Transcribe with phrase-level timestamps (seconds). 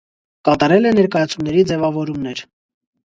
[0.47, 2.43] Կատարել է ներկայացումների ձևավորումներ։